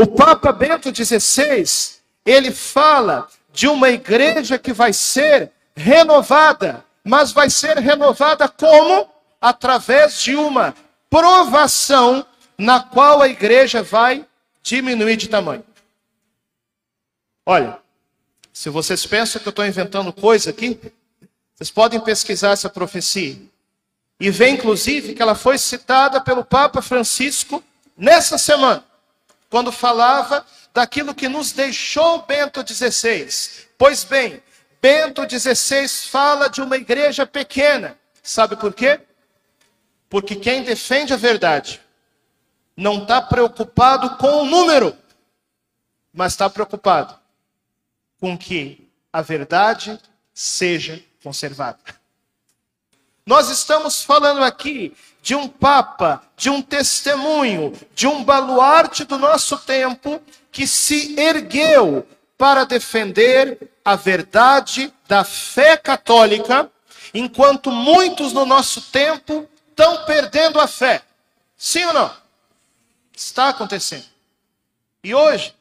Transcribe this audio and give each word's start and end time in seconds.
O 0.00 0.06
Papa 0.06 0.52
Bento 0.52 0.94
XVI, 0.94 1.98
ele 2.24 2.52
fala 2.52 3.26
de 3.52 3.66
uma 3.66 3.90
igreja 3.90 4.56
que 4.56 4.72
vai 4.72 4.92
ser 4.92 5.50
renovada, 5.74 6.84
mas 7.02 7.32
vai 7.32 7.50
ser 7.50 7.78
renovada 7.78 8.48
como? 8.48 9.10
Através 9.40 10.20
de 10.22 10.36
uma 10.36 10.72
provação 11.10 12.24
na 12.56 12.78
qual 12.78 13.22
a 13.22 13.28
igreja 13.28 13.82
vai 13.82 14.24
diminuir 14.62 15.16
de 15.16 15.28
tamanho. 15.28 15.64
Olha, 17.44 17.76
se 18.52 18.70
vocês 18.70 19.04
pensam 19.04 19.42
que 19.42 19.48
eu 19.48 19.50
estou 19.50 19.66
inventando 19.66 20.12
coisa 20.12 20.50
aqui, 20.50 20.78
vocês 21.56 21.72
podem 21.72 21.98
pesquisar 21.98 22.52
essa 22.52 22.70
profecia. 22.70 23.36
E 24.20 24.30
ver, 24.30 24.50
inclusive, 24.50 25.12
que 25.12 25.22
ela 25.22 25.34
foi 25.34 25.58
citada 25.58 26.20
pelo 26.20 26.44
Papa 26.44 26.80
Francisco 26.80 27.64
nessa 27.96 28.38
semana, 28.38 28.84
quando 29.48 29.72
falava 29.72 30.44
daquilo 30.74 31.14
que 31.14 31.28
nos 31.28 31.52
deixou 31.52 32.22
Bento 32.22 32.64
XVI. 32.66 33.66
Pois 33.76 34.04
bem, 34.04 34.42
Bento 34.80 35.22
XVI 35.28 35.88
fala 35.88 36.48
de 36.48 36.60
uma 36.60 36.76
igreja 36.76 37.26
pequena. 37.26 37.98
Sabe 38.22 38.56
por 38.56 38.72
quê? 38.72 39.00
Porque 40.08 40.36
quem 40.36 40.62
defende 40.62 41.12
a 41.12 41.16
verdade 41.16 41.80
não 42.76 43.02
está 43.02 43.20
preocupado 43.20 44.16
com 44.16 44.42
o 44.42 44.44
número, 44.44 44.96
mas 46.12 46.32
está 46.32 46.48
preocupado 46.48 47.18
com 48.20 48.36
que 48.36 48.88
a 49.12 49.20
verdade 49.20 49.98
seja 50.32 51.02
conservada. 51.22 51.78
Nós 53.26 53.50
estamos 53.50 54.02
falando 54.02 54.42
aqui 54.42 54.96
de 55.28 55.34
um 55.34 55.46
papa, 55.46 56.22
de 56.38 56.48
um 56.48 56.62
testemunho, 56.62 57.74
de 57.94 58.06
um 58.06 58.24
baluarte 58.24 59.04
do 59.04 59.18
nosso 59.18 59.58
tempo 59.58 60.22
que 60.50 60.66
se 60.66 61.20
ergueu 61.20 62.08
para 62.38 62.64
defender 62.64 63.70
a 63.84 63.94
verdade 63.94 64.90
da 65.06 65.24
fé 65.24 65.76
católica, 65.76 66.72
enquanto 67.12 67.70
muitos 67.70 68.32
no 68.32 68.46
nosso 68.46 68.80
tempo 68.80 69.46
estão 69.68 70.06
perdendo 70.06 70.58
a 70.58 70.66
fé. 70.66 71.02
Sim 71.58 71.84
ou 71.84 71.92
não? 71.92 72.10
Está 73.14 73.50
acontecendo. 73.50 74.06
E 75.04 75.14
hoje, 75.14 75.54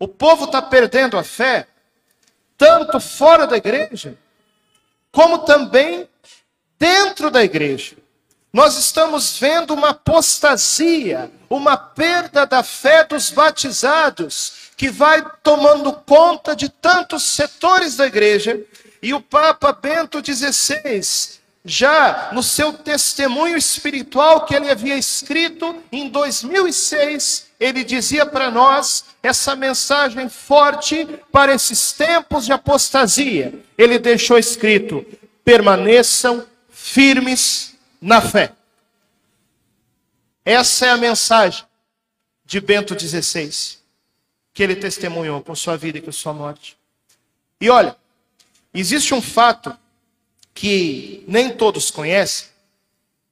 o 0.00 0.08
povo 0.08 0.46
está 0.46 0.60
perdendo 0.60 1.16
a 1.16 1.22
fé, 1.22 1.68
tanto 2.58 2.98
fora 2.98 3.46
da 3.46 3.56
igreja, 3.56 4.18
como 5.12 5.38
também 5.38 6.08
dentro 6.76 7.30
da 7.30 7.44
igreja. 7.44 8.04
Nós 8.56 8.78
estamos 8.78 9.38
vendo 9.38 9.74
uma 9.74 9.90
apostasia, 9.90 11.30
uma 11.50 11.76
perda 11.76 12.46
da 12.46 12.62
fé 12.62 13.04
dos 13.04 13.30
batizados, 13.30 14.70
que 14.78 14.88
vai 14.88 15.22
tomando 15.42 15.92
conta 15.92 16.56
de 16.56 16.70
tantos 16.70 17.22
setores 17.22 17.96
da 17.96 18.06
igreja, 18.06 18.58
e 19.02 19.12
o 19.12 19.20
Papa 19.20 19.74
Bento 19.74 20.22
XVI, 20.24 21.38
já 21.66 22.30
no 22.32 22.42
seu 22.42 22.72
testemunho 22.72 23.58
espiritual 23.58 24.46
que 24.46 24.54
ele 24.54 24.70
havia 24.70 24.96
escrito 24.96 25.76
em 25.92 26.08
2006, 26.08 27.48
ele 27.60 27.84
dizia 27.84 28.24
para 28.24 28.50
nós 28.50 29.04
essa 29.22 29.54
mensagem 29.54 30.30
forte 30.30 31.06
para 31.30 31.54
esses 31.54 31.92
tempos 31.92 32.46
de 32.46 32.52
apostasia. 32.52 33.52
Ele 33.76 33.98
deixou 33.98 34.38
escrito: 34.38 35.04
permaneçam 35.44 36.42
firmes 36.70 37.75
na 38.00 38.20
fé. 38.20 38.52
Essa 40.44 40.86
é 40.86 40.90
a 40.90 40.96
mensagem 40.96 41.64
de 42.44 42.60
Bento 42.60 42.98
XVI 42.98 43.78
que 44.56 44.62
ele 44.62 44.76
testemunhou 44.76 45.42
com 45.42 45.54
sua 45.54 45.76
vida 45.76 45.98
e 45.98 46.00
com 46.00 46.10
sua 46.10 46.32
morte. 46.32 46.78
E 47.60 47.68
olha, 47.68 47.94
existe 48.72 49.12
um 49.12 49.20
fato 49.20 49.76
que 50.54 51.22
nem 51.28 51.54
todos 51.54 51.90
conhecem, 51.90 52.48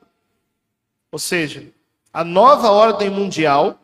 ou 1.12 1.20
seja, 1.20 1.68
a 2.14 2.24
nova 2.24 2.72
ordem 2.72 3.10
mundial, 3.10 3.78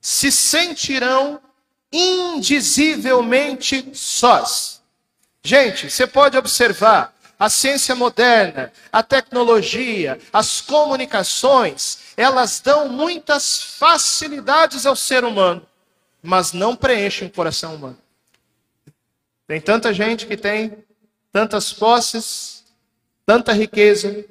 se 0.00 0.30
sentirão 0.30 1.40
indizivelmente 1.92 3.90
sós 3.94 4.80
Gente, 5.42 5.90
você 5.90 6.06
pode 6.06 6.38
observar 6.38 7.12
a 7.36 7.50
ciência 7.50 7.94
moderna, 7.96 8.72
a 8.92 9.02
tecnologia, 9.02 10.20
as 10.32 10.60
comunicações, 10.60 11.98
elas 12.16 12.60
dão 12.60 12.88
muitas 12.88 13.60
facilidades 13.60 14.86
ao 14.86 14.94
ser 14.94 15.24
humano, 15.24 15.66
mas 16.22 16.52
não 16.52 16.76
preenchem 16.76 17.26
o 17.26 17.30
coração 17.30 17.74
humano. 17.74 17.98
Tem 19.46 19.60
tanta 19.60 19.92
gente 19.92 20.26
que 20.26 20.36
tem 20.36 20.84
tantas 21.32 21.72
posses, 21.72 22.64
tanta 23.24 23.52
riqueza, 23.52 24.24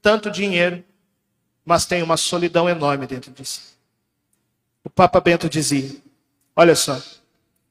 tanto 0.00 0.30
dinheiro, 0.30 0.84
mas 1.64 1.86
tem 1.86 2.02
uma 2.02 2.16
solidão 2.16 2.68
enorme 2.68 3.06
dentro 3.06 3.30
de 3.30 3.44
si. 3.44 3.60
O 4.82 4.90
Papa 4.90 5.20
Bento 5.20 5.48
dizia: 5.48 5.90
olha 6.54 6.74
só, 6.76 7.00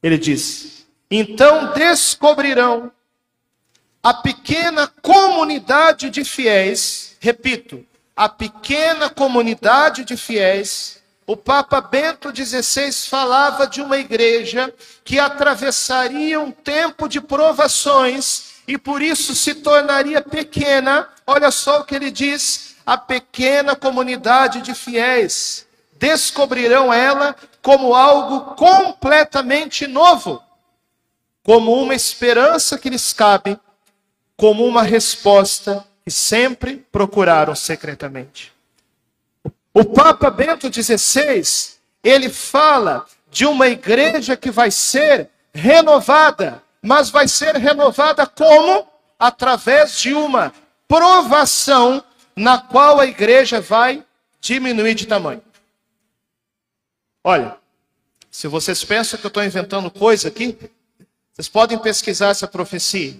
ele 0.02 0.18
diz: 0.18 0.86
então 1.10 1.72
descobrirão 1.72 2.90
a 4.02 4.12
pequena 4.12 4.86
comunidade 4.86 6.10
de 6.10 6.24
fiéis, 6.24 7.16
repito, 7.20 7.86
a 8.14 8.28
pequena 8.28 9.08
comunidade 9.08 10.04
de 10.04 10.16
fiéis. 10.16 11.02
O 11.26 11.36
Papa 11.36 11.80
Bento 11.80 12.30
XVI 12.34 12.92
falava 13.08 13.66
de 13.66 13.80
uma 13.80 13.98
igreja 13.98 14.72
que 15.04 15.18
atravessaria 15.18 16.38
um 16.38 16.50
tempo 16.50 17.08
de 17.08 17.20
provações 17.20 18.54
e 18.68 18.76
por 18.76 19.00
isso 19.00 19.34
se 19.34 19.54
tornaria 19.54 20.20
pequena. 20.20 21.08
Olha 21.26 21.50
só 21.50 21.80
o 21.80 21.84
que 21.84 21.94
ele 21.94 22.10
diz: 22.10 22.76
a 22.84 22.98
pequena 22.98 23.74
comunidade 23.74 24.60
de 24.60 24.74
fiéis 24.74 25.66
descobrirão 25.98 26.92
ela 26.92 27.34
como 27.62 27.94
algo 27.94 28.54
completamente 28.54 29.86
novo 29.86 30.42
como 31.44 31.74
uma 31.74 31.94
esperança 31.94 32.78
que 32.78 32.88
lhes 32.88 33.12
cabe 33.12 33.60
como 34.34 34.66
uma 34.66 34.82
resposta 34.82 35.86
que 36.02 36.10
sempre 36.10 36.84
procuraram 36.90 37.54
secretamente. 37.54 38.53
O 39.76 39.84
Papa 39.84 40.30
Bento 40.30 40.72
XVI, 40.72 41.42
ele 42.02 42.28
fala 42.28 43.04
de 43.28 43.44
uma 43.44 43.66
igreja 43.66 44.36
que 44.36 44.48
vai 44.48 44.70
ser 44.70 45.28
renovada, 45.52 46.62
mas 46.80 47.10
vai 47.10 47.26
ser 47.26 47.56
renovada 47.56 48.24
como? 48.24 48.86
Através 49.18 49.98
de 49.98 50.14
uma 50.14 50.54
provação 50.86 52.04
na 52.36 52.56
qual 52.58 53.00
a 53.00 53.06
igreja 53.06 53.60
vai 53.60 54.04
diminuir 54.40 54.94
de 54.94 55.06
tamanho. 55.06 55.42
Olha, 57.24 57.56
se 58.30 58.46
vocês 58.46 58.84
pensam 58.84 59.18
que 59.18 59.26
eu 59.26 59.28
estou 59.28 59.42
inventando 59.42 59.90
coisa 59.90 60.28
aqui, 60.28 60.56
vocês 61.32 61.48
podem 61.48 61.78
pesquisar 61.78 62.28
essa 62.28 62.46
profecia. 62.46 63.16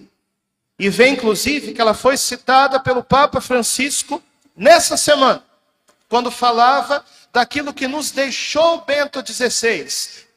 E 0.79 0.89
ver, 0.89 1.07
inclusive, 1.07 1.73
que 1.73 1.81
ela 1.81 1.93
foi 1.93 2.15
citada 2.15 2.79
pelo 2.79 3.03
Papa 3.03 3.41
Francisco 3.41 4.23
nessa 4.55 4.95
semana, 4.95 5.43
quando 6.15 6.31
falava 6.31 7.03
daquilo 7.33 7.73
que 7.73 7.89
nos 7.89 8.09
deixou 8.09 8.79
Bento 8.85 9.21
XVI. 9.21 9.85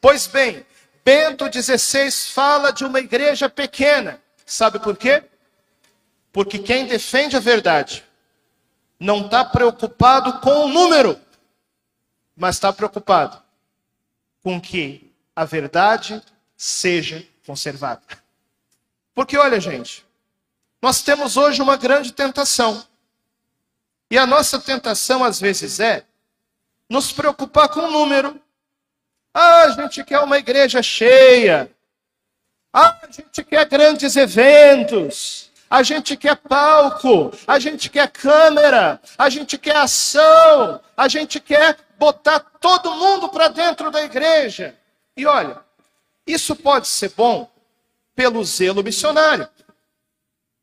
Pois 0.01 0.27
bem, 0.27 0.65
Bento 1.05 1.45
XVI 1.45 2.11
fala 2.11 2.73
de 2.73 2.83
uma 2.83 2.99
igreja 2.99 3.47
pequena. 3.47 4.21
Sabe 4.45 4.77
por 4.79 4.97
quê? 4.97 5.23
Porque 6.33 6.59
quem 6.59 6.85
defende 6.85 7.37
a 7.37 7.39
verdade 7.39 8.03
não 8.99 9.23
está 9.23 9.45
preocupado 9.45 10.41
com 10.41 10.65
o 10.65 10.67
número, 10.67 11.17
mas 12.35 12.57
está 12.57 12.73
preocupado 12.73 13.41
com 14.43 14.59
que 14.59 15.15
a 15.33 15.45
verdade 15.45 16.21
seja 16.57 17.25
conservada. 17.45 18.01
Porque 19.15 19.37
olha, 19.37 19.61
gente, 19.61 20.05
nós 20.81 21.01
temos 21.01 21.37
hoje 21.37 21.61
uma 21.61 21.77
grande 21.77 22.11
tentação. 22.11 22.85
E 24.11 24.17
a 24.17 24.25
nossa 24.25 24.59
tentação, 24.59 25.23
às 25.23 25.39
vezes, 25.39 25.79
é 25.79 26.03
nos 26.89 27.11
preocupar 27.11 27.69
com 27.69 27.81
o 27.81 27.91
número. 27.91 28.41
Ah, 29.33 29.63
a 29.63 29.69
gente 29.71 30.03
quer 30.03 30.19
uma 30.19 30.37
igreja 30.37 30.81
cheia. 30.81 31.69
Ah, 32.73 32.97
a 33.03 33.11
gente 33.11 33.43
quer 33.43 33.65
grandes 33.65 34.15
eventos. 34.15 35.51
A 35.69 35.83
gente 35.83 36.17
quer 36.17 36.35
palco. 36.35 37.31
A 37.45 37.59
gente 37.59 37.89
quer 37.89 38.09
câmera. 38.09 38.99
A 39.15 39.29
gente 39.29 39.57
quer 39.57 39.75
ação. 39.75 40.81
A 40.97 41.07
gente 41.07 41.39
quer 41.39 41.77
botar 41.99 42.39
todo 42.39 42.95
mundo 42.95 43.29
para 43.29 43.49
dentro 43.49 43.91
da 43.91 44.01
igreja. 44.03 44.75
E 45.15 45.27
olha, 45.27 45.59
isso 46.25 46.55
pode 46.55 46.87
ser 46.87 47.09
bom 47.15 47.47
pelo 48.15 48.43
zelo 48.43 48.83
missionário. 48.83 49.47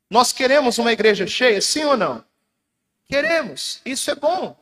Nós 0.09 0.33
queremos 0.33 0.77
uma 0.77 0.91
igreja 0.91 1.25
cheia, 1.25 1.61
sim 1.61 1.85
ou 1.85 1.95
não? 1.95 2.26
Queremos, 3.09 3.81
isso 3.85 4.11
é 4.11 4.15
bom. 4.15 4.55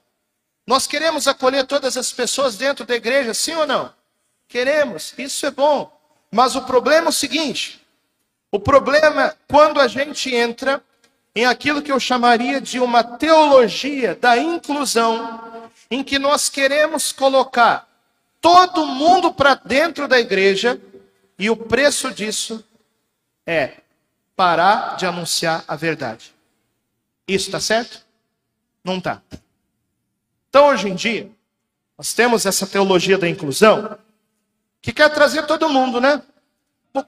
Nós 0.67 0.87
queremos 0.87 1.27
acolher 1.27 1.65
todas 1.65 1.97
as 1.97 2.11
pessoas 2.11 2.55
dentro 2.55 2.85
da 2.85 2.95
igreja, 2.95 3.33
sim 3.33 3.53
ou 3.55 3.67
não? 3.67 3.93
Queremos, 4.47 5.13
isso 5.17 5.45
é 5.45 5.51
bom. 5.51 5.91
Mas 6.31 6.55
o 6.55 6.61
problema 6.61 7.07
é 7.07 7.09
o 7.09 7.13
seguinte: 7.13 7.85
o 8.51 8.59
problema 8.59 9.25
é 9.25 9.35
quando 9.47 9.79
a 9.79 9.87
gente 9.87 10.33
entra 10.33 10.83
em 11.35 11.45
aquilo 11.45 11.81
que 11.81 11.91
eu 11.91 11.99
chamaria 11.99 12.61
de 12.61 12.79
uma 12.79 13.03
teologia 13.03 14.15
da 14.15 14.37
inclusão, 14.37 15.69
em 15.89 16.03
que 16.03 16.17
nós 16.17 16.49
queremos 16.49 17.11
colocar 17.11 17.87
todo 18.39 18.85
mundo 18.85 19.33
para 19.33 19.55
dentro 19.55 20.07
da 20.07 20.19
igreja, 20.19 20.79
e 21.37 21.49
o 21.49 21.57
preço 21.57 22.11
disso 22.13 22.63
é 23.45 23.77
parar 24.35 24.95
de 24.95 25.05
anunciar 25.05 25.63
a 25.67 25.75
verdade. 25.75 26.33
Isso 27.27 27.47
está 27.47 27.59
certo? 27.59 28.04
Não 28.85 28.99
está. 28.99 29.19
Então, 30.47 30.67
hoje 30.67 30.87
em 30.87 30.95
dia, 30.95 31.29
nós 31.97 32.13
temos 32.13 32.45
essa 32.45 32.67
teologia 32.67 33.17
da 33.17 33.27
inclusão 33.27 33.97
que 34.79 34.93
quer 34.93 35.09
trazer 35.09 35.47
todo 35.47 35.67
mundo, 35.67 35.99
né? 35.99 36.21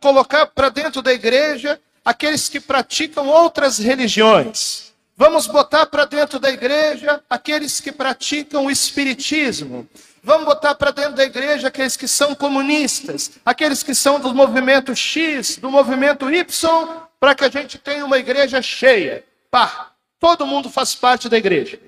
Colocar 0.01 0.47
para 0.47 0.69
dentro 0.69 1.03
da 1.03 1.13
igreja 1.13 1.79
aqueles 2.03 2.49
que 2.49 2.59
praticam 2.59 3.27
outras 3.27 3.77
religiões. 3.77 4.91
Vamos 5.15 5.45
botar 5.45 5.85
para 5.85 6.05
dentro 6.05 6.39
da 6.39 6.49
igreja 6.49 7.21
aqueles 7.29 7.79
que 7.79 7.91
praticam 7.91 8.65
o 8.65 8.71
espiritismo. 8.71 9.87
Vamos 10.23 10.45
botar 10.45 10.75
para 10.75 10.91
dentro 10.91 11.13
da 11.13 11.23
igreja 11.23 11.67
aqueles 11.67 11.95
que 11.95 12.07
são 12.07 12.33
comunistas, 12.33 13.31
aqueles 13.45 13.83
que 13.83 13.93
são 13.93 14.19
do 14.19 14.33
movimento 14.33 14.95
X, 14.95 15.57
do 15.57 15.69
movimento 15.69 16.29
Y, 16.29 16.87
para 17.19 17.35
que 17.35 17.45
a 17.45 17.49
gente 17.49 17.77
tenha 17.77 18.03
uma 18.03 18.17
igreja 18.17 18.61
cheia. 18.61 19.23
Pá, 19.49 19.91
todo 20.19 20.45
mundo 20.45 20.69
faz 20.69 20.95
parte 20.95 21.29
da 21.29 21.37
igreja. 21.37 21.79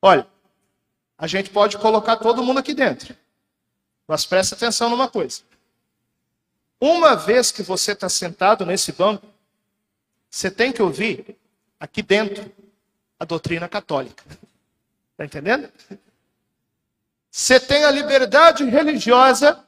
Olha, 0.00 0.26
a 1.16 1.26
gente 1.26 1.50
pode 1.50 1.78
colocar 1.78 2.16
todo 2.16 2.42
mundo 2.42 2.58
aqui 2.58 2.74
dentro. 2.74 3.16
Mas 4.06 4.26
preste 4.26 4.54
atenção 4.54 4.90
numa 4.90 5.08
coisa. 5.08 5.42
Uma 6.80 7.14
vez 7.14 7.52
que 7.52 7.62
você 7.62 7.92
está 7.92 8.08
sentado 8.08 8.66
nesse 8.66 8.90
banco, 8.92 9.26
você 10.28 10.50
tem 10.50 10.72
que 10.72 10.82
ouvir 10.82 11.36
aqui 11.78 12.02
dentro 12.02 12.50
a 13.18 13.24
doutrina 13.24 13.68
católica. 13.68 14.24
Está 15.12 15.24
entendendo? 15.24 15.72
Você 17.30 17.60
tem 17.60 17.84
a 17.84 17.90
liberdade 17.90 18.64
religiosa 18.64 19.64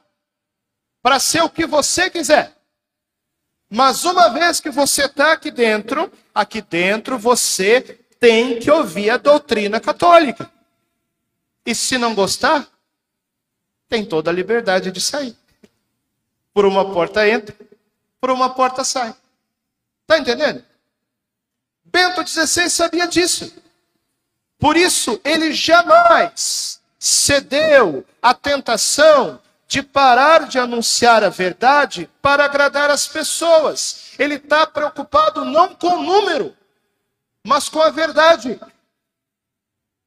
para 1.01 1.19
ser 1.19 1.41
o 1.41 1.49
que 1.49 1.65
você 1.65 2.09
quiser. 2.09 2.54
Mas 3.69 4.05
uma 4.05 4.29
vez 4.29 4.59
que 4.59 4.69
você 4.69 5.05
está 5.05 5.33
aqui 5.33 5.51
dentro, 5.51 6.11
aqui 6.33 6.61
dentro 6.61 7.17
você 7.17 7.81
tem 8.19 8.59
que 8.59 8.69
ouvir 8.69 9.09
a 9.09 9.17
doutrina 9.17 9.79
católica. 9.79 10.51
E 11.65 11.73
se 11.73 11.97
não 11.97 12.13
gostar, 12.13 12.67
tem 13.89 14.05
toda 14.05 14.29
a 14.29 14.33
liberdade 14.33 14.91
de 14.91 15.01
sair. 15.01 15.35
Por 16.53 16.65
uma 16.65 16.93
porta 16.93 17.27
entra, 17.27 17.55
por 18.21 18.29
uma 18.29 18.53
porta 18.53 18.83
sai. 18.83 19.15
Está 20.01 20.19
entendendo? 20.19 20.63
Bento 21.83 22.25
XVI 22.27 22.69
sabia 22.69 23.07
disso. 23.07 23.51
Por 24.57 24.77
isso, 24.77 25.19
ele 25.23 25.53
jamais 25.53 26.79
cedeu 26.97 28.05
à 28.21 28.33
tentação 28.33 29.39
de 29.67 29.81
parar 29.81 30.47
de 30.47 30.59
anunciar 30.59 31.23
a 31.23 31.29
verdade 31.29 32.09
para 32.21 32.45
agradar 32.45 32.89
as 32.89 33.07
pessoas. 33.07 34.11
Ele 34.17 34.35
está 34.35 34.65
preocupado 34.67 35.43
não 35.43 35.73
com 35.73 35.87
o 35.87 36.03
número, 36.03 36.55
mas 37.45 37.67
com 37.67 37.81
a 37.81 37.89
verdade. 37.89 38.59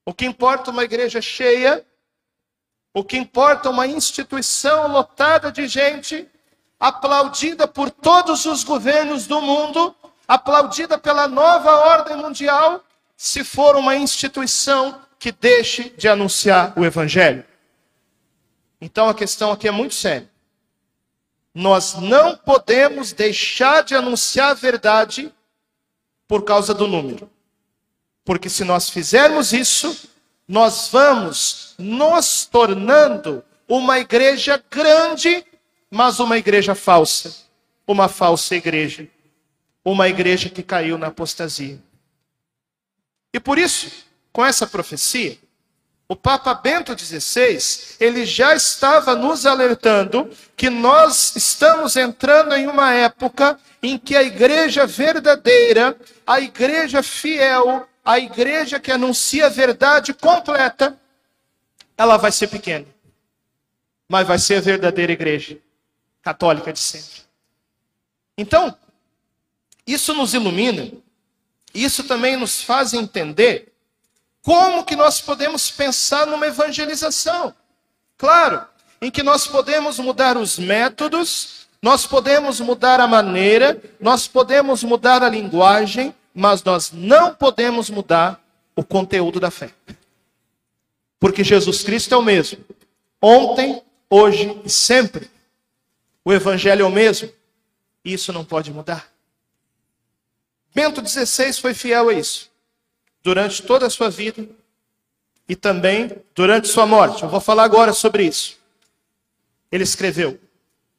O 0.06 0.14
que 0.14 0.24
importa 0.24 0.70
uma 0.70 0.84
igreja 0.84 1.20
cheia, 1.20 1.84
o 2.94 3.04
que 3.04 3.16
importa 3.16 3.68
uma 3.68 3.86
instituição 3.86 4.88
lotada 4.88 5.52
de 5.52 5.66
gente, 5.66 6.28
aplaudida 6.80 7.66
por 7.66 7.90
todos 7.90 8.46
os 8.46 8.64
governos 8.64 9.26
do 9.26 9.42
mundo, 9.42 9.94
aplaudida 10.26 10.96
pela 10.96 11.26
nova 11.28 11.70
ordem 11.88 12.16
mundial, 12.16 12.82
se 13.16 13.42
for 13.42 13.76
uma 13.76 13.96
instituição 13.96 15.00
que 15.18 15.32
deixe 15.32 15.90
de 15.90 16.08
anunciar 16.08 16.72
o 16.76 16.84
evangelho. 16.84 17.44
Então 18.80 19.08
a 19.08 19.14
questão 19.14 19.50
aqui 19.50 19.66
é 19.66 19.70
muito 19.70 19.94
séria. 19.94 20.30
Nós 21.54 21.94
não 21.94 22.36
podemos 22.36 23.12
deixar 23.12 23.82
de 23.82 23.94
anunciar 23.94 24.50
a 24.50 24.54
verdade 24.54 25.32
por 26.28 26.44
causa 26.44 26.72
do 26.72 26.86
número. 26.86 27.30
Porque 28.24 28.48
se 28.48 28.62
nós 28.62 28.90
fizermos 28.90 29.52
isso, 29.52 30.08
nós 30.46 30.88
vamos 30.88 31.74
nos 31.78 32.44
tornando 32.44 33.42
uma 33.66 33.98
igreja 33.98 34.62
grande, 34.70 35.44
mas 35.90 36.20
uma 36.20 36.38
igreja 36.38 36.74
falsa. 36.74 37.34
Uma 37.86 38.08
falsa 38.08 38.54
igreja. 38.54 39.08
Uma 39.84 40.08
igreja 40.08 40.48
que 40.48 40.62
caiu 40.62 40.96
na 40.98 41.08
apostasia. 41.08 41.78
E 43.32 43.40
por 43.40 43.58
isso, 43.58 43.90
com 44.32 44.44
essa 44.44 44.66
profecia, 44.66 45.38
o 46.08 46.16
Papa 46.16 46.54
Bento 46.54 46.98
XVI, 46.98 47.96
ele 48.00 48.24
já 48.24 48.54
estava 48.54 49.14
nos 49.14 49.44
alertando 49.44 50.30
que 50.56 50.70
nós 50.70 51.36
estamos 51.36 51.96
entrando 51.96 52.54
em 52.54 52.66
uma 52.66 52.94
época 52.94 53.60
em 53.82 53.98
que 53.98 54.16
a 54.16 54.22
igreja 54.22 54.86
verdadeira, 54.86 55.94
a 56.26 56.40
igreja 56.40 57.02
fiel, 57.02 57.86
a 58.02 58.18
igreja 58.18 58.80
que 58.80 58.90
anuncia 58.90 59.46
a 59.46 59.50
verdade 59.50 60.14
completa, 60.14 60.98
ela 61.94 62.16
vai 62.16 62.32
ser 62.32 62.46
pequena. 62.46 62.86
Mas 64.08 64.26
vai 64.26 64.38
ser 64.38 64.56
a 64.56 64.60
verdadeira 64.62 65.12
igreja 65.12 65.58
católica 66.22 66.72
de 66.72 66.78
sempre. 66.78 67.20
Então, 68.38 68.74
isso 69.86 70.14
nos 70.14 70.32
ilumina, 70.32 70.90
isso 71.74 72.02
também 72.04 72.34
nos 72.34 72.62
faz 72.62 72.94
entender 72.94 73.67
como 74.48 74.82
que 74.82 74.96
nós 74.96 75.20
podemos 75.20 75.70
pensar 75.70 76.26
numa 76.26 76.46
evangelização? 76.46 77.54
Claro, 78.16 78.66
em 78.98 79.10
que 79.10 79.22
nós 79.22 79.46
podemos 79.46 79.98
mudar 79.98 80.38
os 80.38 80.58
métodos, 80.58 81.68
Nós 81.80 82.06
podemos 82.06 82.58
mudar 82.58 82.98
a 82.98 83.06
maneira, 83.06 83.80
nós 84.00 84.26
podemos 84.26 84.82
mudar 84.82 85.22
a 85.22 85.28
linguagem, 85.28 86.12
mas 86.34 86.62
nós 86.64 86.90
não 86.92 87.34
podemos 87.34 87.88
mudar 87.88 88.42
o 88.74 88.82
conteúdo 88.82 89.38
da 89.38 89.50
fé. 89.50 89.70
Porque 91.20 91.44
Jesus 91.44 91.84
Cristo 91.84 92.14
é 92.14 92.16
o 92.16 92.22
mesmo, 92.22 92.64
ontem, 93.22 93.80
hoje 94.10 94.60
e 94.64 94.70
sempre. 94.70 95.30
O 96.24 96.32
Evangelho 96.32 96.82
é 96.82 96.84
o 96.84 96.90
mesmo, 96.90 97.30
isso 98.04 98.32
não 98.32 98.44
pode 98.44 98.72
mudar. 98.72 99.08
Bento 100.74 101.06
XVI 101.06 101.52
foi 101.52 101.74
fiel 101.74 102.08
a 102.08 102.12
isso, 102.12 102.47
durante 103.28 103.62
toda 103.62 103.84
a 103.84 103.90
sua 103.90 104.08
vida 104.08 104.48
e 105.46 105.54
também 105.54 106.10
durante 106.34 106.66
sua 106.66 106.86
morte. 106.86 107.22
Eu 107.22 107.28
vou 107.28 107.40
falar 107.40 107.64
agora 107.64 107.92
sobre 107.92 108.24
isso. 108.24 108.56
Ele 109.70 109.84
escreveu 109.84 110.40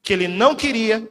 que 0.03 0.13
ele 0.13 0.27
não 0.27 0.53
queria 0.53 1.09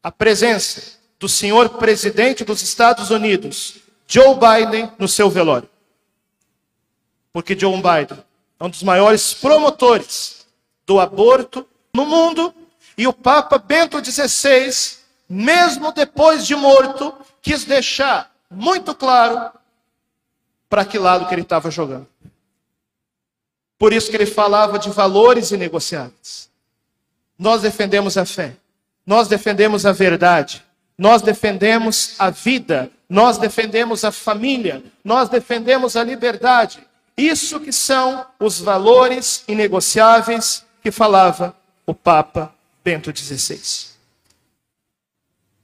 a 0.00 0.12
presença 0.12 1.00
do 1.18 1.28
senhor 1.28 1.68
presidente 1.70 2.44
dos 2.44 2.62
Estados 2.62 3.10
Unidos, 3.10 3.78
Joe 4.06 4.36
Biden, 4.36 4.88
no 5.00 5.08
seu 5.08 5.28
velório. 5.28 5.68
Porque 7.32 7.58
Joe 7.58 7.74
Biden 7.74 8.22
é 8.60 8.64
um 8.64 8.70
dos 8.70 8.84
maiores 8.84 9.34
promotores 9.34 10.46
do 10.86 11.00
aborto 11.00 11.66
no 11.92 12.06
mundo 12.06 12.54
e 12.96 13.04
o 13.08 13.12
Papa 13.12 13.58
Bento 13.58 13.98
XVI, 13.98 14.96
mesmo 15.28 15.90
depois 15.90 16.46
de 16.46 16.54
morto, 16.54 17.12
quis 17.40 17.64
deixar 17.64 18.32
muito 18.48 18.94
claro 18.94 19.50
para 20.72 20.86
que 20.86 20.98
lado 20.98 21.28
que 21.28 21.34
ele 21.34 21.42
estava 21.42 21.70
jogando. 21.70 22.08
Por 23.78 23.92
isso 23.92 24.08
que 24.08 24.16
ele 24.16 24.24
falava 24.24 24.78
de 24.78 24.88
valores 24.88 25.50
inegociáveis. 25.50 26.48
Nós 27.38 27.60
defendemos 27.60 28.16
a 28.16 28.24
fé, 28.24 28.56
nós 29.04 29.28
defendemos 29.28 29.84
a 29.84 29.92
verdade, 29.92 30.64
nós 30.96 31.20
defendemos 31.20 32.14
a 32.18 32.30
vida, 32.30 32.90
nós 33.06 33.36
defendemos 33.36 34.02
a 34.02 34.10
família, 34.10 34.82
nós 35.04 35.28
defendemos 35.28 35.94
a 35.94 36.02
liberdade. 36.02 36.78
Isso 37.18 37.60
que 37.60 37.70
são 37.70 38.24
os 38.40 38.58
valores 38.58 39.44
inegociáveis 39.46 40.64
que 40.82 40.90
falava 40.90 41.54
o 41.84 41.92
Papa 41.92 42.50
Bento 42.82 43.14
XVI. 43.14 43.90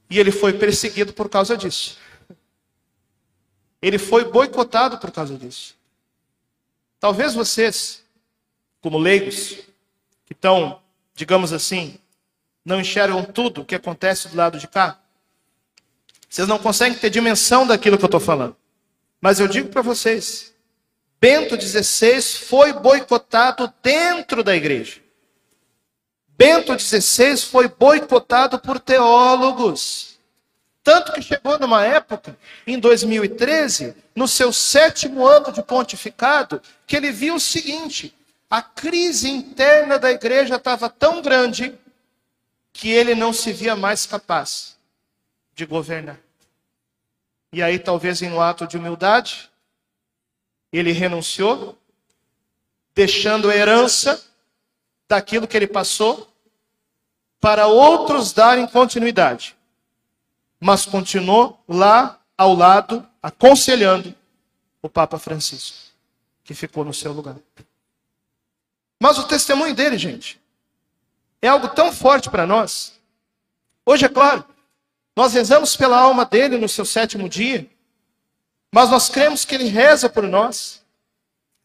E 0.07 0.19
ele 0.19 0.31
foi 0.31 0.53
perseguido 0.53 1.13
por 1.13 1.27
causa 1.29 1.57
disso. 1.57 1.97
Ele 3.81 3.97
foi 3.97 4.25
boicotado 4.25 4.97
por 4.97 5.11
causa 5.11 5.37
disso. 5.37 5.75
Talvez 6.99 7.33
vocês, 7.33 8.03
como 8.81 8.97
leigos, 8.97 9.57
que 10.25 10.33
estão, 10.33 10.81
digamos 11.15 11.53
assim, 11.53 11.97
não 12.63 12.81
enxergam 12.81 13.23
tudo 13.23 13.61
o 13.61 13.65
que 13.65 13.75
acontece 13.75 14.27
do 14.27 14.35
lado 14.35 14.59
de 14.59 14.67
cá. 14.67 14.99
Vocês 16.29 16.47
não 16.47 16.59
conseguem 16.59 16.97
ter 16.97 17.09
dimensão 17.09 17.65
daquilo 17.65 17.97
que 17.97 18.03
eu 18.03 18.07
estou 18.07 18.19
falando. 18.19 18.55
Mas 19.19 19.39
eu 19.39 19.47
digo 19.47 19.69
para 19.69 19.81
vocês: 19.81 20.53
Bento 21.19 21.59
XVI 21.59 22.21
foi 22.21 22.73
boicotado 22.73 23.73
dentro 23.81 24.43
da 24.43 24.55
igreja. 24.55 25.01
Bento 26.27 26.77
XVI 26.79 27.37
foi 27.37 27.67
boicotado 27.67 28.59
por 28.59 28.79
teólogos. 28.79 30.18
Tanto 30.83 31.11
que 31.11 31.21
chegou 31.21 31.59
numa 31.59 31.85
época, 31.85 32.37
em 32.65 32.79
2013, 32.79 33.95
no 34.15 34.27
seu 34.27 34.51
sétimo 34.51 35.25
ano 35.27 35.51
de 35.51 35.61
pontificado, 35.61 36.61
que 36.87 36.95
ele 36.95 37.11
viu 37.11 37.35
o 37.35 37.39
seguinte: 37.39 38.15
a 38.49 38.61
crise 38.61 39.29
interna 39.29 39.99
da 39.99 40.11
igreja 40.11 40.55
estava 40.55 40.89
tão 40.89 41.21
grande 41.21 41.77
que 42.71 42.89
ele 42.89 43.13
não 43.13 43.33
se 43.33 43.51
via 43.51 43.75
mais 43.75 44.05
capaz 44.05 44.77
de 45.53 45.65
governar. 45.65 46.17
E 47.51 47.61
aí, 47.61 47.77
talvez 47.77 48.21
em 48.21 48.31
um 48.31 48.39
ato 48.39 48.65
de 48.65 48.77
humildade, 48.77 49.49
ele 50.71 50.91
renunciou, 50.91 51.77
deixando 52.95 53.49
a 53.49 53.55
herança 53.55 54.23
daquilo 55.07 55.47
que 55.47 55.57
ele 55.57 55.67
passou 55.67 56.31
para 57.39 57.67
outros 57.67 58.31
darem 58.33 58.67
continuidade. 58.67 59.58
Mas 60.59 60.85
continuou 60.85 61.63
lá 61.67 62.19
ao 62.37 62.53
lado, 62.53 63.05
aconselhando 63.21 64.15
o 64.81 64.89
Papa 64.89 65.19
Francisco, 65.19 65.77
que 66.43 66.53
ficou 66.53 66.85
no 66.85 66.93
seu 66.93 67.11
lugar. 67.11 67.35
Mas 68.99 69.17
o 69.17 69.23
testemunho 69.23 69.73
dele, 69.73 69.97
gente, 69.97 70.39
é 71.41 71.47
algo 71.47 71.69
tão 71.69 71.91
forte 71.91 72.29
para 72.29 72.45
nós. 72.45 72.99
Hoje, 73.85 74.05
é 74.05 74.09
claro, 74.09 74.45
nós 75.15 75.33
rezamos 75.33 75.75
pela 75.75 75.97
alma 75.97 76.25
dele 76.25 76.57
no 76.57 76.69
seu 76.69 76.85
sétimo 76.85 77.27
dia, 77.27 77.69
mas 78.71 78.89
nós 78.89 79.09
cremos 79.09 79.43
que 79.45 79.55
ele 79.55 79.65
reza 79.65 80.09
por 80.09 80.23
nós. 80.23 80.83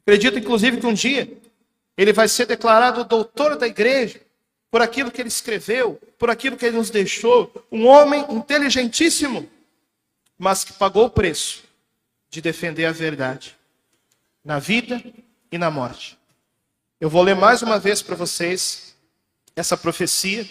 Acredito, 0.03 0.39
inclusive, 0.39 0.81
que 0.81 0.87
um 0.87 0.95
dia 0.95 1.37
ele 1.97 2.13
vai 2.13 2.29
ser 2.29 2.47
declarado 2.47 3.05
doutor 3.05 3.57
da 3.57 3.67
igreja 3.67 4.24
por 4.75 4.83
aquilo 4.83 5.09
que 5.09 5.23
ele 5.23 5.29
escreveu, 5.29 6.01
por 6.19 6.29
aquilo 6.29 6.57
que 6.57 6.67
ele 6.67 6.77
nos 6.77 6.91
deixou. 6.91 7.65
Um 7.71 7.87
homem 7.87 8.27
inteligentíssimo, 8.29 9.49
mas 10.37 10.65
que 10.65 10.73
pagou 10.73 11.05
o 11.05 11.11
preço 11.11 11.63
de 12.29 12.41
defender 12.41 12.85
a 12.85 12.91
verdade 12.91 13.57
na 14.45 14.59
vida 14.59 15.01
e 15.53 15.57
na 15.57 15.71
morte. 15.71 16.19
Eu 17.01 17.09
vou 17.09 17.23
ler 17.23 17.37
mais 17.37 17.63
uma 17.63 17.79
vez 17.79 18.03
para 18.03 18.17
vocês 18.17 18.97
essa 19.55 19.77
profecia, 19.77 20.45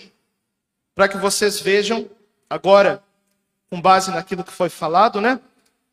para 0.96 1.10
que 1.10 1.18
vocês 1.18 1.60
vejam 1.60 2.10
agora, 2.50 3.04
com 3.70 3.82
base 3.82 4.10
naquilo 4.10 4.46
que 4.46 4.54
foi 4.54 4.70
falado, 4.70 5.20
né? 5.20 5.38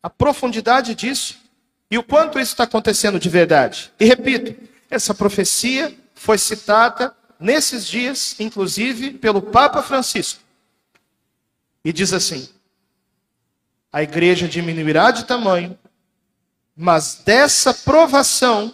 A 0.01 0.09
profundidade 0.09 0.95
disso 0.95 1.37
e 1.91 1.97
o 1.97 2.03
quanto 2.03 2.39
isso 2.39 2.53
está 2.53 2.63
acontecendo 2.63 3.19
de 3.19 3.27
verdade. 3.27 3.91
E 3.99 4.05
repito, 4.05 4.55
essa 4.89 5.13
profecia 5.13 5.93
foi 6.15 6.37
citada 6.37 7.13
nesses 7.41 7.87
dias, 7.87 8.39
inclusive 8.39 9.11
pelo 9.11 9.41
Papa 9.41 9.81
Francisco. 9.81 10.39
E 11.83 11.91
diz 11.91 12.13
assim: 12.13 12.47
a 13.91 14.03
igreja 14.03 14.47
diminuirá 14.47 15.11
de 15.11 15.25
tamanho, 15.25 15.77
mas 16.75 17.15
dessa 17.25 17.73
provação 17.73 18.73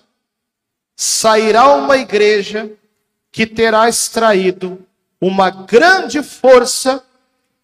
sairá 0.95 1.73
uma 1.73 1.97
igreja 1.97 2.71
que 3.31 3.47
terá 3.47 3.87
extraído 3.87 4.85
uma 5.19 5.49
grande 5.49 6.21
força 6.21 7.03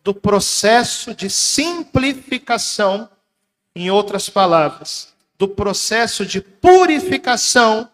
do 0.04 0.14
processo 0.14 1.14
de 1.14 1.30
simplificação, 1.30 3.10
em 3.76 3.90
outras 3.90 4.30
palavras, 4.30 5.14
do 5.38 5.48
processo 5.48 6.26
de 6.26 6.42
purificação 6.42 7.90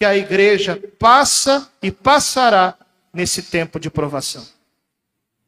que 0.00 0.04
a 0.06 0.16
igreja 0.16 0.82
passa 0.98 1.70
e 1.82 1.92
passará 1.92 2.74
nesse 3.12 3.42
tempo 3.42 3.78
de 3.78 3.90
provação. 3.90 4.48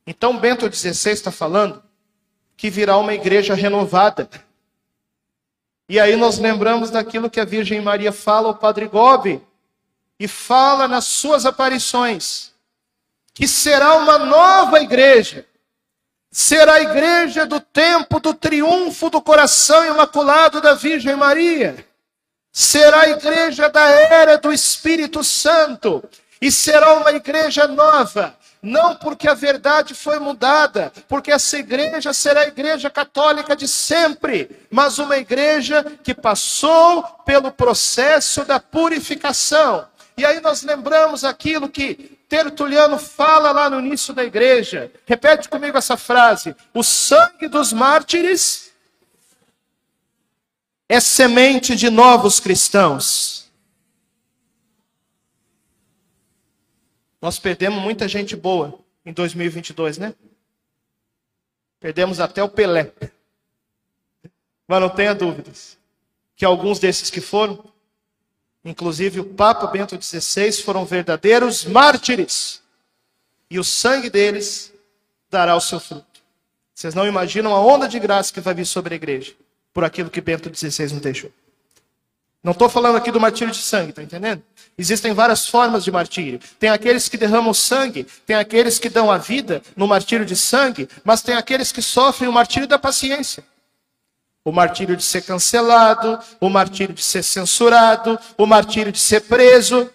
Então, 0.06 0.36
Bento 0.36 0.70
XVI 0.70 1.12
está 1.12 1.32
falando 1.32 1.82
que 2.54 2.68
virá 2.68 2.98
uma 2.98 3.14
igreja 3.14 3.54
renovada. 3.54 4.28
E 5.88 5.98
aí 5.98 6.16
nós 6.16 6.38
lembramos 6.38 6.90
daquilo 6.90 7.30
que 7.30 7.40
a 7.40 7.46
Virgem 7.46 7.80
Maria 7.80 8.12
fala 8.12 8.48
ao 8.48 8.54
Padre 8.54 8.88
Gobi, 8.88 9.40
e 10.20 10.28
fala 10.28 10.86
nas 10.86 11.06
suas 11.06 11.46
aparições 11.46 12.52
que 13.32 13.48
será 13.48 13.94
uma 13.94 14.18
nova 14.18 14.82
igreja. 14.82 15.46
Será 16.30 16.74
a 16.74 16.82
igreja 16.82 17.46
do 17.46 17.58
tempo 17.58 18.20
do 18.20 18.34
triunfo 18.34 19.08
do 19.08 19.22
coração 19.22 19.82
imaculado 19.86 20.60
da 20.60 20.74
Virgem 20.74 21.16
Maria. 21.16 21.86
Será 22.52 23.02
a 23.02 23.08
igreja 23.08 23.70
da 23.70 23.88
era 23.88 24.36
do 24.36 24.52
Espírito 24.52 25.24
Santo. 25.24 26.04
E 26.40 26.50
será 26.52 26.94
uma 26.94 27.12
igreja 27.12 27.68
nova, 27.68 28.36
não 28.60 28.96
porque 28.96 29.28
a 29.28 29.34
verdade 29.34 29.94
foi 29.94 30.18
mudada, 30.18 30.92
porque 31.08 31.30
essa 31.30 31.56
igreja 31.56 32.12
será 32.12 32.40
a 32.40 32.48
igreja 32.48 32.90
católica 32.90 33.54
de 33.54 33.68
sempre, 33.68 34.50
mas 34.68 34.98
uma 34.98 35.16
igreja 35.16 35.84
que 36.02 36.12
passou 36.12 37.04
pelo 37.24 37.52
processo 37.52 38.44
da 38.44 38.58
purificação. 38.58 39.86
E 40.16 40.26
aí 40.26 40.40
nós 40.40 40.64
lembramos 40.64 41.24
aquilo 41.24 41.68
que 41.68 42.18
Tertuliano 42.28 42.98
fala 42.98 43.52
lá 43.52 43.70
no 43.70 43.78
início 43.78 44.12
da 44.12 44.24
igreja. 44.24 44.90
Repete 45.06 45.48
comigo 45.48 45.78
essa 45.78 45.96
frase: 45.96 46.56
O 46.74 46.82
sangue 46.82 47.46
dos 47.46 47.72
mártires 47.72 48.71
é 50.92 51.00
semente 51.00 51.74
de 51.74 51.88
novos 51.88 52.38
cristãos. 52.38 53.50
Nós 57.18 57.38
perdemos 57.38 57.82
muita 57.82 58.06
gente 58.06 58.36
boa 58.36 58.78
em 59.02 59.10
2022, 59.10 59.96
né? 59.96 60.14
Perdemos 61.80 62.20
até 62.20 62.42
o 62.42 62.48
Pelé. 62.50 62.92
Mas 64.68 64.80
não 64.82 64.90
tenha 64.90 65.14
dúvidas 65.14 65.78
que 66.36 66.44
alguns 66.44 66.78
desses 66.78 67.08
que 67.08 67.22
foram 67.22 67.72
Inclusive, 68.64 69.18
o 69.18 69.24
Papa 69.24 69.66
Bento 69.66 70.00
XVI 70.00 70.52
foram 70.62 70.84
verdadeiros 70.84 71.64
mártires. 71.64 72.62
E 73.50 73.58
o 73.58 73.64
sangue 73.64 74.08
deles 74.08 74.72
dará 75.28 75.56
o 75.56 75.60
seu 75.60 75.80
fruto. 75.80 76.22
Vocês 76.72 76.94
não 76.94 77.04
imaginam 77.04 77.56
a 77.56 77.60
onda 77.60 77.88
de 77.88 77.98
graça 77.98 78.32
que 78.32 78.40
vai 78.40 78.54
vir 78.54 78.66
sobre 78.66 78.94
a 78.94 78.96
igreja 78.96 79.34
por 79.72 79.84
aquilo 79.84 80.10
que 80.10 80.20
Bento 80.20 80.50
XVI 80.54 80.92
nos 80.92 81.00
deixou. 81.00 81.30
Não 82.42 82.52
estou 82.52 82.68
falando 82.68 82.96
aqui 82.96 83.12
do 83.12 83.20
martírio 83.20 83.52
de 83.52 83.62
sangue, 83.62 83.90
está 83.90 84.02
entendendo? 84.02 84.42
Existem 84.76 85.12
várias 85.12 85.46
formas 85.46 85.84
de 85.84 85.92
martírio. 85.92 86.40
Tem 86.58 86.70
aqueles 86.70 87.08
que 87.08 87.16
derramam 87.16 87.54
sangue, 87.54 88.04
tem 88.26 88.34
aqueles 88.34 88.80
que 88.80 88.88
dão 88.88 89.12
a 89.12 89.18
vida 89.18 89.62
no 89.76 89.86
martírio 89.86 90.26
de 90.26 90.34
sangue, 90.34 90.88
mas 91.04 91.22
tem 91.22 91.36
aqueles 91.36 91.70
que 91.70 91.80
sofrem 91.80 92.28
o 92.28 92.32
martírio 92.32 92.66
da 92.66 92.78
paciência. 92.78 93.44
O 94.44 94.50
martírio 94.50 94.96
de 94.96 95.04
ser 95.04 95.22
cancelado, 95.22 96.18
o 96.40 96.48
martírio 96.48 96.92
de 96.92 97.02
ser 97.02 97.22
censurado, 97.22 98.18
o 98.36 98.44
martírio 98.44 98.90
de 98.90 98.98
ser 98.98 99.20
preso, 99.20 99.88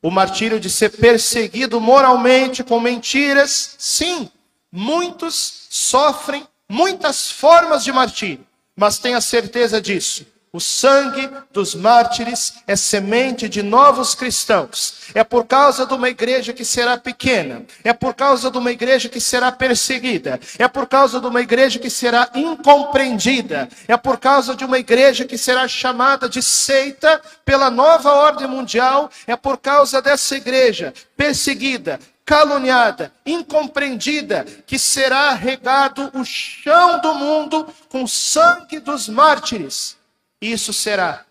o 0.00 0.08
martírio 0.08 0.60
de 0.60 0.70
ser 0.70 0.90
perseguido 0.90 1.80
moralmente 1.80 2.62
com 2.62 2.78
mentiras. 2.78 3.74
Sim, 3.76 4.30
muitos 4.70 5.66
sofrem 5.68 6.46
muitas 6.68 7.28
formas 7.30 7.82
de 7.82 7.92
martírio, 7.92 8.46
mas 8.76 8.98
tenha 8.98 9.20
certeza 9.20 9.80
disso. 9.80 10.26
O 10.56 10.60
sangue 10.60 11.28
dos 11.52 11.74
mártires 11.74 12.54
é 12.66 12.74
semente 12.76 13.46
de 13.46 13.62
novos 13.62 14.14
cristãos. 14.14 14.94
É 15.14 15.22
por 15.22 15.44
causa 15.44 15.84
de 15.84 15.92
uma 15.92 16.08
igreja 16.08 16.50
que 16.54 16.64
será 16.64 16.96
pequena. 16.96 17.62
É 17.84 17.92
por 17.92 18.14
causa 18.14 18.50
de 18.50 18.56
uma 18.56 18.72
igreja 18.72 19.06
que 19.06 19.20
será 19.20 19.52
perseguida. 19.52 20.40
É 20.58 20.66
por 20.66 20.86
causa 20.86 21.20
de 21.20 21.26
uma 21.26 21.42
igreja 21.42 21.78
que 21.78 21.90
será 21.90 22.30
incompreendida. 22.34 23.68
É 23.86 23.98
por 23.98 24.18
causa 24.18 24.54
de 24.54 24.64
uma 24.64 24.78
igreja 24.78 25.26
que 25.26 25.36
será 25.36 25.68
chamada 25.68 26.26
de 26.26 26.40
seita 26.40 27.20
pela 27.44 27.68
nova 27.68 28.12
ordem 28.12 28.48
mundial. 28.48 29.10
É 29.26 29.36
por 29.36 29.58
causa 29.58 30.00
dessa 30.00 30.36
igreja 30.36 30.94
perseguida, 31.14 32.00
caluniada, 32.26 33.12
incompreendida, 33.24 34.44
que 34.66 34.80
será 34.80 35.32
regado 35.32 36.10
o 36.12 36.24
chão 36.24 37.00
do 37.00 37.14
mundo 37.14 37.72
com 37.88 38.02
o 38.02 38.08
sangue 38.08 38.80
dos 38.80 39.08
mártires. 39.08 39.96
Isso 40.40 40.72
será 40.72 41.24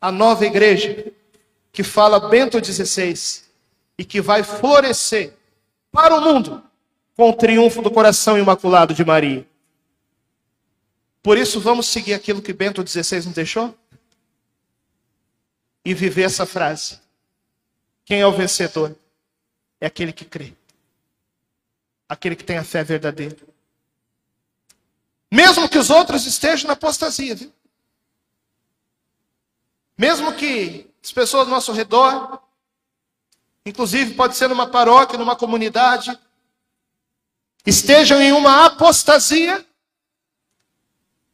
a 0.00 0.10
nova 0.10 0.44
igreja 0.44 1.12
que 1.72 1.84
fala 1.84 2.28
Bento 2.28 2.62
XVI 2.62 3.44
e 3.96 4.04
que 4.04 4.20
vai 4.20 4.42
florescer 4.42 5.32
para 5.92 6.16
o 6.16 6.20
mundo 6.20 6.62
com 7.16 7.30
o 7.30 7.32
triunfo 7.32 7.80
do 7.80 7.90
coração 7.90 8.36
imaculado 8.36 8.92
de 8.92 9.04
Maria. 9.04 9.46
Por 11.22 11.38
isso, 11.38 11.60
vamos 11.60 11.86
seguir 11.86 12.14
aquilo 12.14 12.42
que 12.42 12.52
Bento 12.52 12.84
XVI 12.84 13.24
nos 13.26 13.34
deixou 13.34 13.76
e 15.84 15.94
viver 15.94 16.22
essa 16.22 16.44
frase. 16.44 16.98
Quem 18.04 18.20
é 18.20 18.26
o 18.26 18.32
vencedor? 18.32 18.96
É 19.80 19.86
aquele 19.86 20.12
que 20.12 20.24
crê. 20.24 20.52
Aquele 22.08 22.36
que 22.36 22.44
tem 22.44 22.58
a 22.58 22.64
fé 22.64 22.84
verdadeira. 22.84 23.36
Mesmo 25.30 25.68
que 25.68 25.78
os 25.78 25.90
outros 25.90 26.26
estejam 26.26 26.66
na 26.66 26.72
apostasia, 26.74 27.34
viu? 27.34 27.52
Mesmo 29.96 30.32
que 30.34 30.90
as 31.02 31.12
pessoas 31.12 31.44
ao 31.44 31.50
nosso 31.50 31.72
redor, 31.72 32.42
inclusive 33.64 34.14
pode 34.14 34.36
ser 34.36 34.48
numa 34.48 34.66
paróquia, 34.66 35.18
numa 35.18 35.36
comunidade, 35.36 36.18
estejam 37.64 38.20
em 38.20 38.32
uma 38.32 38.66
apostasia, 38.66 39.64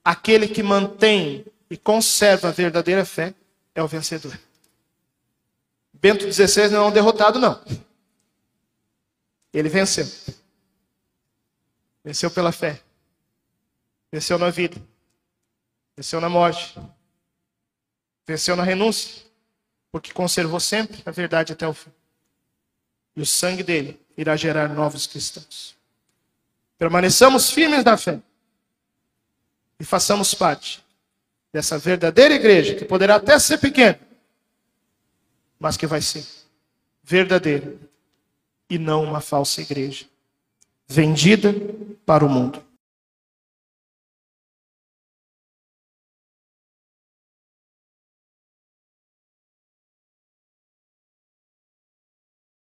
aquele 0.05 0.47
que 0.47 0.63
mantém 0.63 1.47
e 1.71 1.77
conserva 1.77 2.49
a 2.49 2.53
verdadeira 2.53 3.05
fé 3.05 3.35
é 3.75 3.83
o 3.83 3.89
vencedor. 3.89 4.39
Bento 5.93 6.31
XVI 6.31 6.69
não 6.69 6.85
é 6.85 6.89
um 6.89 6.93
derrotado, 6.93 7.39
não. 7.39 7.61
Ele 9.57 9.71
venceu. 9.71 10.07
Venceu 12.05 12.31
pela 12.31 12.53
fé. 12.53 12.79
Venceu 14.13 14.39
na 14.39 14.51
vida. 14.51 14.77
Venceu 15.97 16.21
na 16.21 16.29
morte. 16.29 16.79
Venceu 18.27 18.55
na 18.55 18.63
renúncia, 18.63 19.25
porque 19.91 20.13
conservou 20.13 20.61
sempre 20.61 21.03
a 21.07 21.11
verdade 21.11 21.55
até 21.55 21.67
o 21.67 21.73
fim. 21.73 21.91
E 23.15 23.23
o 23.23 23.25
sangue 23.25 23.63
dele 23.63 23.99
irá 24.15 24.37
gerar 24.37 24.69
novos 24.69 25.07
cristãos. 25.07 25.75
Permaneçamos 26.77 27.51
firmes 27.51 27.83
na 27.83 27.97
fé 27.97 28.21
e 29.81 29.85
façamos 29.85 30.35
parte 30.35 30.85
dessa 31.51 31.79
verdadeira 31.79 32.35
igreja, 32.35 32.75
que 32.75 32.85
poderá 32.85 33.15
até 33.15 33.39
ser 33.39 33.57
pequena, 33.57 33.99
mas 35.59 35.79
que 35.79 35.87
vai 35.87 36.03
ser 36.03 36.27
verdadeira 37.03 37.75
e 38.69 38.79
não 38.79 39.05
uma 39.05 39.21
falsa 39.21 39.61
igreja, 39.61 40.07
vendida 40.87 41.55
para 42.05 42.25
o 42.25 42.29
mundo. 42.29 42.66